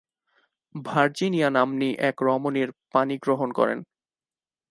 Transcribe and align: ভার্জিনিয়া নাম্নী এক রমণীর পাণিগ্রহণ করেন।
ভার্জিনিয়া 0.75 1.49
নাম্নী 1.49 1.89
এক 2.09 2.15
রমণীর 2.21 2.69
পাণিগ্রহণ 2.93 3.49
করেন। 3.51 3.79